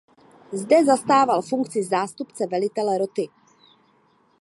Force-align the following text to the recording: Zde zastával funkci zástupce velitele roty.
Zde 0.51 0.85
zastával 0.85 1.41
funkci 1.41 1.83
zástupce 1.83 2.47
velitele 2.47 2.97
roty. 2.97 3.29